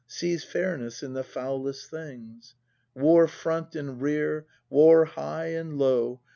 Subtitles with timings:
[0.07, 2.55] Sees fairness in the foulest things?
[2.95, 6.21] War front and rear, war high and low.